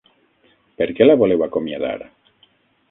[0.81, 1.95] Per què la voleu acomiadar?